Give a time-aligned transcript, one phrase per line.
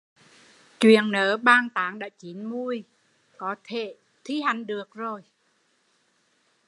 [0.79, 2.83] Chuyện nớ bàn tán đã chín muồi,
[3.37, 5.21] có thể thi hành được rồi